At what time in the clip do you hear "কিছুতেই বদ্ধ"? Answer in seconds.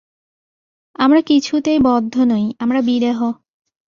1.21-2.15